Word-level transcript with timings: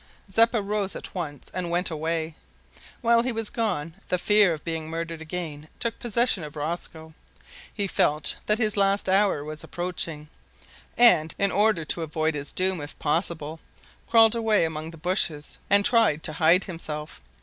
Zeppa 0.31 0.63
rose 0.63 0.95
at 0.95 1.13
once 1.13 1.51
and 1.53 1.69
went 1.69 1.91
away. 1.91 2.35
While 3.01 3.21
he 3.21 3.31
was 3.31 3.51
gone 3.51 3.93
the 4.09 4.17
fear 4.17 4.51
of 4.51 4.63
being 4.63 4.89
murdered 4.89 5.21
again 5.21 5.69
took 5.77 5.99
possession 5.99 6.43
of 6.43 6.55
Rosco. 6.55 7.13
He 7.71 7.85
felt 7.85 8.35
that 8.47 8.57
his 8.57 8.75
last 8.75 9.07
hour 9.07 9.43
was 9.43 9.63
approaching, 9.63 10.27
and, 10.97 11.35
in 11.37 11.51
order 11.51 11.85
to 11.85 12.01
avoid 12.01 12.33
his 12.33 12.51
doom 12.51 12.81
if 12.81 12.97
possible, 12.97 13.59
crawled 14.09 14.33
away 14.33 14.65
among 14.65 14.89
the 14.89 14.97
bushes 14.97 15.59
and 15.69 15.85
tried 15.85 16.23
to 16.23 16.33
hide 16.33 16.63
himself. 16.63 17.21